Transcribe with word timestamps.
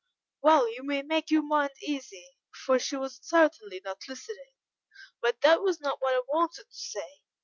"Well, 0.41 0.67
you 0.73 0.81
may 0.81 1.03
make 1.03 1.29
your 1.29 1.43
mind 1.43 1.73
easy, 1.79 2.35
for 2.65 2.79
she 2.79 2.95
was 2.97 3.19
certainly 3.21 3.81
not 3.85 4.01
listening. 4.09 4.55
But 5.21 5.41
that 5.41 5.61
was 5.61 5.79
not 5.79 6.01
what 6.01 6.15
I 6.15 6.21
wanted 6.27 6.67
to 6.71 6.75
say. 6.75 7.21